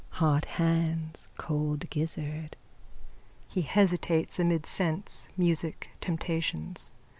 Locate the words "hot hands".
0.15-1.27